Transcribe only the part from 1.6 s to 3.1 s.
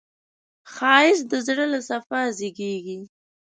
له صفا زېږېږي